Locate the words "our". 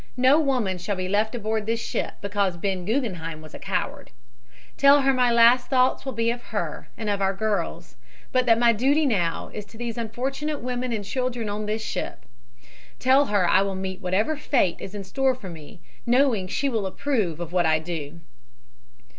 7.21-7.35